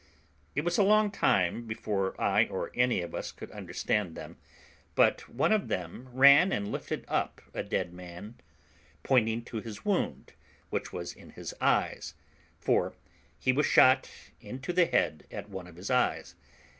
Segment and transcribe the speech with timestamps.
[0.55, 4.37] It was a long time before I or any of us could understand them;
[4.95, 8.33] but one of them ran and lifted up a dead man,
[9.03, 10.33] pointing to his wound,
[10.71, 12.15] which was in his eyes,
[12.57, 12.95] for
[13.37, 14.09] he was shot
[14.39, 16.33] into the head at one of his eyes.